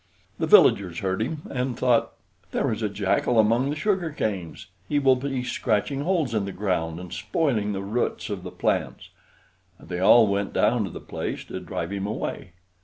[0.39, 2.13] The villagers heard him, and thought,
[2.53, 6.99] "There is a jackal among the sugarcanes; he will be scratching holes in the ground
[6.99, 9.09] and spoiling the roots of the plants."
[9.77, 12.53] And they all went down to the place to drive him away.